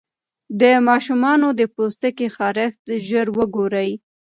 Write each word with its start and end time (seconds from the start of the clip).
د 0.61 0.63
ماشوم 0.87 1.23
د 1.59 1.61
پوستکي 1.75 2.27
خارښت 2.35 2.83
ژر 3.07 3.27
وګورئ. 3.37 3.89